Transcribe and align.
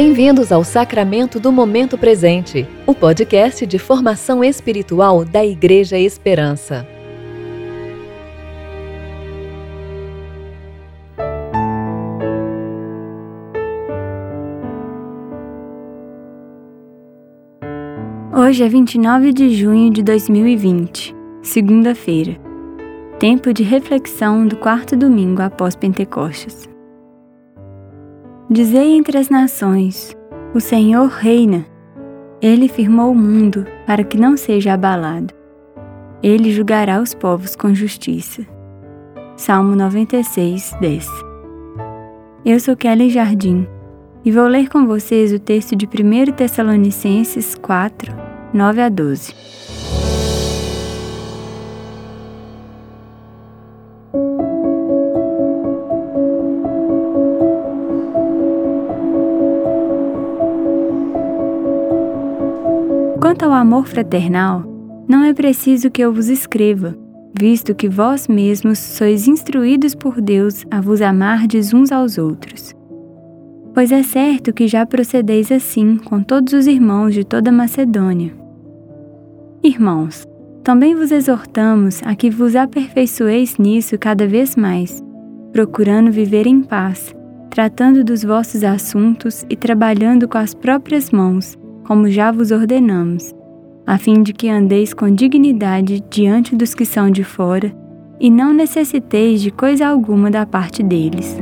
Bem-vindos 0.00 0.52
ao 0.52 0.62
Sacramento 0.62 1.40
do 1.40 1.50
Momento 1.50 1.98
Presente, 1.98 2.64
o 2.86 2.94
podcast 2.94 3.66
de 3.66 3.80
formação 3.80 4.44
espiritual 4.44 5.24
da 5.24 5.44
Igreja 5.44 5.98
Esperança. 5.98 6.86
Hoje 18.32 18.62
é 18.62 18.68
29 18.68 19.32
de 19.32 19.50
junho 19.50 19.92
de 19.92 20.04
2020, 20.04 21.12
segunda-feira, 21.42 22.36
tempo 23.18 23.52
de 23.52 23.64
reflexão 23.64 24.46
do 24.46 24.56
quarto 24.56 24.96
domingo 24.96 25.42
após 25.42 25.74
Pentecostes. 25.74 26.67
Dizei 28.50 28.96
entre 28.96 29.18
as 29.18 29.28
nações: 29.28 30.16
O 30.54 30.60
Senhor 30.60 31.06
reina. 31.08 31.66
Ele 32.40 32.66
firmou 32.66 33.10
o 33.10 33.14
mundo 33.14 33.66
para 33.86 34.02
que 34.02 34.16
não 34.16 34.36
seja 34.36 34.72
abalado. 34.72 35.34
Ele 36.22 36.50
julgará 36.50 37.00
os 37.00 37.12
povos 37.12 37.54
com 37.54 37.74
justiça. 37.74 38.46
Salmo 39.36 39.76
96, 39.76 40.74
10. 40.80 41.08
Eu 42.44 42.58
sou 42.58 42.74
Kelly 42.74 43.10
Jardim 43.10 43.66
e 44.24 44.32
vou 44.32 44.46
ler 44.46 44.70
com 44.70 44.86
vocês 44.86 45.30
o 45.32 45.38
texto 45.38 45.76
de 45.76 45.86
1 45.86 46.32
Tessalonicenses 46.32 47.54
4, 47.54 48.14
9 48.54 48.80
a 48.80 48.88
12. 48.88 49.34
Quanto 63.28 63.42
ao 63.42 63.52
amor 63.52 63.86
fraternal, 63.86 64.64
não 65.06 65.22
é 65.22 65.34
preciso 65.34 65.90
que 65.90 66.00
eu 66.00 66.10
vos 66.10 66.30
escreva, 66.30 66.96
visto 67.38 67.74
que 67.74 67.86
vós 67.86 68.26
mesmos 68.26 68.78
sois 68.78 69.28
instruídos 69.28 69.94
por 69.94 70.18
Deus 70.18 70.64
a 70.70 70.80
vos 70.80 71.02
amardes 71.02 71.74
uns 71.74 71.92
aos 71.92 72.16
outros. 72.16 72.74
Pois 73.74 73.92
é 73.92 74.02
certo 74.02 74.50
que 74.50 74.66
já 74.66 74.86
procedeis 74.86 75.52
assim 75.52 75.98
com 75.98 76.22
todos 76.22 76.54
os 76.54 76.66
irmãos 76.66 77.12
de 77.12 77.22
toda 77.22 77.52
Macedônia. 77.52 78.32
Irmãos, 79.62 80.26
também 80.64 80.94
vos 80.94 81.12
exortamos 81.12 82.00
a 82.06 82.14
que 82.14 82.30
vos 82.30 82.56
aperfeiçoeis 82.56 83.58
nisso 83.58 83.98
cada 83.98 84.26
vez 84.26 84.56
mais, 84.56 85.04
procurando 85.52 86.10
viver 86.10 86.46
em 86.46 86.62
paz, 86.62 87.14
tratando 87.50 88.02
dos 88.02 88.24
vossos 88.24 88.64
assuntos 88.64 89.44
e 89.50 89.54
trabalhando 89.54 90.26
com 90.26 90.38
as 90.38 90.54
próprias 90.54 91.10
mãos 91.10 91.58
como 91.88 92.10
já 92.10 92.30
vos 92.30 92.50
ordenamos, 92.50 93.34
a 93.86 93.96
fim 93.96 94.22
de 94.22 94.34
que 94.34 94.46
andeis 94.46 94.92
com 94.92 95.10
dignidade 95.10 96.04
diante 96.10 96.54
dos 96.54 96.74
que 96.74 96.84
são 96.84 97.10
de 97.10 97.24
fora 97.24 97.74
e 98.20 98.30
não 98.30 98.52
necessiteis 98.52 99.40
de 99.40 99.50
coisa 99.50 99.88
alguma 99.88 100.30
da 100.30 100.44
parte 100.44 100.82
deles. 100.82 101.38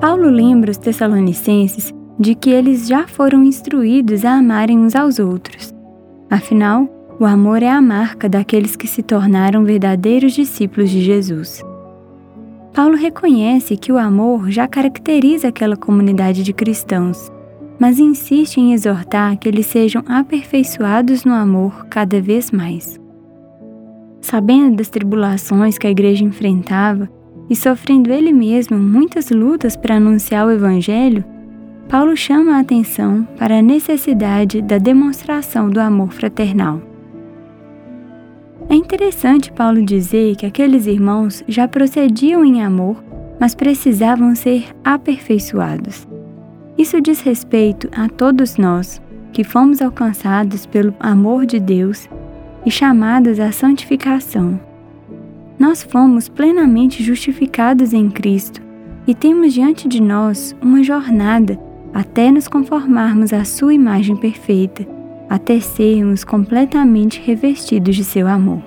Paulo 0.00 0.28
lembra 0.28 0.72
os 0.72 0.76
Tessalonicenses 0.76 1.94
de 2.18 2.34
que 2.34 2.50
eles 2.50 2.88
já 2.88 3.06
foram 3.06 3.44
instruídos 3.44 4.24
a 4.24 4.32
amarem 4.32 4.80
uns 4.80 4.96
aos 4.96 5.20
outros. 5.20 5.72
Afinal, 6.28 6.88
o 7.20 7.24
amor 7.24 7.62
é 7.62 7.68
a 7.68 7.80
marca 7.80 8.28
daqueles 8.28 8.74
que 8.74 8.88
se 8.88 9.04
tornaram 9.04 9.62
verdadeiros 9.62 10.32
discípulos 10.32 10.90
de 10.90 11.00
Jesus. 11.00 11.62
Paulo 12.74 12.96
reconhece 12.96 13.76
que 13.76 13.92
o 13.92 13.96
amor 13.96 14.50
já 14.50 14.66
caracteriza 14.66 15.46
aquela 15.46 15.76
comunidade 15.76 16.42
de 16.42 16.52
cristãos, 16.52 17.30
mas 17.78 18.00
insiste 18.00 18.58
em 18.58 18.72
exortar 18.72 19.38
que 19.38 19.48
eles 19.48 19.66
sejam 19.66 20.02
aperfeiçoados 20.08 21.24
no 21.24 21.32
amor 21.32 21.86
cada 21.86 22.20
vez 22.20 22.50
mais. 22.50 23.00
Sabendo 24.20 24.78
das 24.78 24.88
tribulações 24.88 25.78
que 25.78 25.86
a 25.86 25.90
igreja 25.90 26.24
enfrentava 26.24 27.08
e 27.48 27.54
sofrendo 27.54 28.10
ele 28.10 28.32
mesmo 28.32 28.76
muitas 28.76 29.30
lutas 29.30 29.76
para 29.76 29.96
anunciar 29.96 30.44
o 30.44 30.50
Evangelho, 30.50 31.24
Paulo 31.88 32.16
chama 32.16 32.56
a 32.56 32.60
atenção 32.60 33.22
para 33.38 33.58
a 33.58 33.62
necessidade 33.62 34.60
da 34.60 34.78
demonstração 34.78 35.70
do 35.70 35.78
amor 35.78 36.10
fraternal. 36.10 36.93
É 38.68 38.74
interessante 38.74 39.52
Paulo 39.52 39.84
dizer 39.84 40.36
que 40.36 40.46
aqueles 40.46 40.86
irmãos 40.86 41.44
já 41.46 41.68
procediam 41.68 42.44
em 42.44 42.62
amor, 42.62 43.02
mas 43.38 43.54
precisavam 43.54 44.34
ser 44.34 44.66
aperfeiçoados. 44.82 46.06
Isso 46.76 47.00
diz 47.00 47.20
respeito 47.20 47.88
a 47.92 48.08
todos 48.08 48.56
nós 48.56 49.00
que 49.32 49.44
fomos 49.44 49.82
alcançados 49.82 50.64
pelo 50.64 50.94
amor 50.98 51.44
de 51.44 51.58
Deus 51.58 52.08
e 52.64 52.70
chamados 52.70 53.38
à 53.38 53.52
santificação. 53.52 54.58
Nós 55.58 55.82
fomos 55.82 56.28
plenamente 56.28 57.02
justificados 57.02 57.92
em 57.92 58.08
Cristo 58.08 58.62
e 59.06 59.14
temos 59.14 59.52
diante 59.52 59.86
de 59.86 60.00
nós 60.00 60.56
uma 60.60 60.82
jornada 60.82 61.58
até 61.92 62.30
nos 62.30 62.48
conformarmos 62.48 63.32
à 63.32 63.44
Sua 63.44 63.74
imagem 63.74 64.16
perfeita 64.16 64.86
até 65.28 65.60
sermos 65.60 66.24
completamente 66.24 67.20
revestidos 67.20 67.96
de 67.96 68.04
seu 68.04 68.26
amor. 68.26 68.62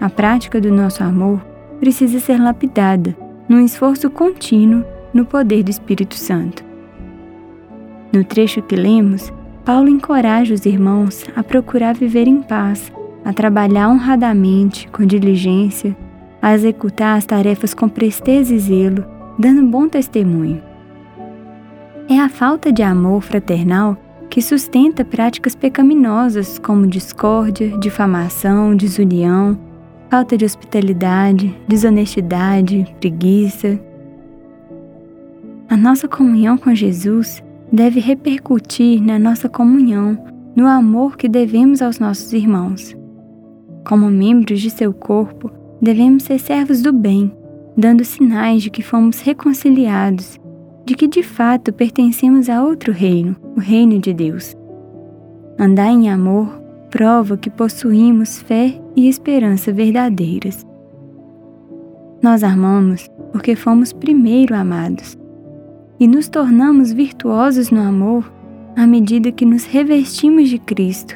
A 0.00 0.08
prática 0.08 0.60
do 0.60 0.72
nosso 0.72 1.02
amor 1.02 1.44
precisa 1.80 2.20
ser 2.20 2.38
lapidada 2.38 3.16
num 3.48 3.64
esforço 3.64 4.10
contínuo 4.10 4.84
no 5.12 5.24
poder 5.24 5.62
do 5.62 5.70
Espírito 5.70 6.14
Santo. 6.14 6.64
No 8.12 8.24
trecho 8.24 8.62
que 8.62 8.76
lemos, 8.76 9.32
Paulo 9.64 9.88
encoraja 9.88 10.54
os 10.54 10.66
irmãos 10.66 11.24
a 11.34 11.42
procurar 11.42 11.94
viver 11.94 12.28
em 12.28 12.42
paz, 12.42 12.92
a 13.24 13.32
trabalhar 13.32 13.88
honradamente, 13.88 14.88
com 14.88 15.04
diligência, 15.04 15.96
a 16.40 16.54
executar 16.54 17.16
as 17.16 17.24
tarefas 17.24 17.72
com 17.72 17.88
presteza 17.88 18.54
e 18.54 18.58
zelo, 18.58 19.04
dando 19.38 19.66
bom 19.66 19.88
testemunho. 19.88 20.62
É 22.08 22.20
a 22.20 22.28
falta 22.28 22.70
de 22.70 22.82
amor 22.82 23.22
fraternal 23.22 23.96
que 24.34 24.42
sustenta 24.42 25.04
práticas 25.04 25.54
pecaminosas 25.54 26.58
como 26.58 26.88
discórdia, 26.88 27.68
difamação, 27.78 28.74
desunião, 28.74 29.56
falta 30.10 30.36
de 30.36 30.44
hospitalidade, 30.44 31.56
desonestidade, 31.68 32.84
preguiça. 32.98 33.78
A 35.68 35.76
nossa 35.76 36.08
comunhão 36.08 36.58
com 36.58 36.74
Jesus 36.74 37.44
deve 37.72 38.00
repercutir 38.00 39.00
na 39.00 39.20
nossa 39.20 39.48
comunhão, 39.48 40.18
no 40.56 40.66
amor 40.66 41.16
que 41.16 41.28
devemos 41.28 41.80
aos 41.80 42.00
nossos 42.00 42.32
irmãos. 42.32 42.92
Como 43.86 44.10
membros 44.10 44.60
de 44.60 44.68
seu 44.68 44.92
corpo, 44.92 45.48
devemos 45.80 46.24
ser 46.24 46.40
servos 46.40 46.82
do 46.82 46.92
bem, 46.92 47.32
dando 47.76 48.04
sinais 48.04 48.64
de 48.64 48.70
que 48.70 48.82
fomos 48.82 49.20
reconciliados 49.20 50.40
de 50.84 50.94
que 50.94 51.08
de 51.08 51.22
fato 51.22 51.72
pertencemos 51.72 52.48
a 52.48 52.62
outro 52.62 52.92
reino, 52.92 53.36
o 53.56 53.60
reino 53.60 53.98
de 53.98 54.12
Deus. 54.12 54.54
Andar 55.58 55.88
em 55.88 56.10
amor 56.10 56.60
prova 56.90 57.36
que 57.36 57.50
possuímos 57.50 58.40
fé 58.42 58.80
e 58.94 59.08
esperança 59.08 59.72
verdadeiras. 59.72 60.64
Nós 62.22 62.44
amamos 62.44 63.10
porque 63.32 63.56
fomos 63.56 63.92
primeiro 63.92 64.54
amados 64.54 65.18
e 65.98 66.06
nos 66.06 66.28
tornamos 66.28 66.92
virtuosos 66.92 67.70
no 67.70 67.80
amor 67.80 68.32
à 68.76 68.86
medida 68.86 69.32
que 69.32 69.44
nos 69.44 69.64
revestimos 69.64 70.48
de 70.48 70.58
Cristo, 70.58 71.14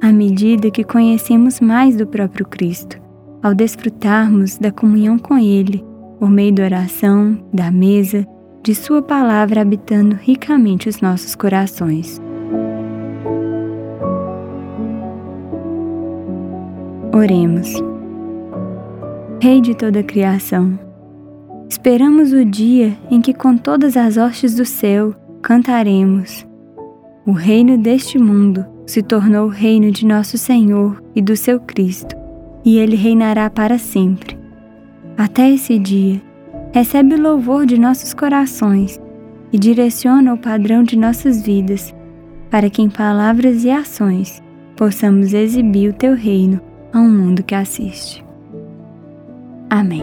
à 0.00 0.12
medida 0.12 0.70
que 0.70 0.84
conhecemos 0.84 1.60
mais 1.60 1.96
do 1.96 2.06
próprio 2.06 2.46
Cristo, 2.46 3.00
ao 3.42 3.54
desfrutarmos 3.54 4.58
da 4.58 4.70
comunhão 4.70 5.18
com 5.18 5.38
Ele 5.38 5.84
por 6.18 6.28
meio 6.28 6.52
da 6.52 6.64
oração, 6.64 7.38
da 7.52 7.70
mesa 7.70 8.26
de 8.62 8.74
Sua 8.74 9.00
palavra 9.00 9.60
habitando 9.60 10.16
ricamente 10.16 10.88
os 10.88 11.00
nossos 11.00 11.34
corações. 11.34 12.20
Oremos. 17.12 17.74
Rei 19.40 19.60
de 19.60 19.74
toda 19.74 20.00
a 20.00 20.04
criação, 20.04 20.78
esperamos 21.68 22.32
o 22.32 22.44
dia 22.44 22.96
em 23.10 23.20
que, 23.20 23.32
com 23.32 23.56
todas 23.56 23.96
as 23.96 24.16
hostes 24.16 24.54
do 24.56 24.64
céu, 24.64 25.14
cantaremos. 25.40 26.46
O 27.24 27.32
reino 27.32 27.78
deste 27.78 28.18
mundo 28.18 28.66
se 28.86 29.02
tornou 29.02 29.46
o 29.46 29.50
reino 29.50 29.90
de 29.90 30.06
nosso 30.06 30.36
Senhor 30.38 31.02
e 31.14 31.22
do 31.22 31.36
seu 31.36 31.60
Cristo, 31.60 32.16
e 32.64 32.78
ele 32.78 32.96
reinará 32.96 33.48
para 33.48 33.78
sempre. 33.78 34.36
Até 35.16 35.50
esse 35.50 35.78
dia, 35.78 36.20
recebe 36.72 37.14
o 37.14 37.20
louvor 37.20 37.66
de 37.66 37.78
nossos 37.78 38.14
corações 38.14 39.00
e 39.52 39.58
direciona 39.58 40.34
o 40.34 40.38
padrão 40.38 40.82
de 40.82 40.96
nossas 40.96 41.42
vidas, 41.42 41.94
para 42.50 42.68
que 42.68 42.82
em 42.82 42.90
palavras 42.90 43.64
e 43.64 43.70
ações 43.70 44.42
possamos 44.76 45.32
exibir 45.32 45.90
o 45.90 45.94
teu 45.94 46.14
reino 46.14 46.60
a 46.92 46.98
um 46.98 47.10
mundo 47.10 47.42
que 47.42 47.54
assiste. 47.54 48.24
Amém. 49.70 50.02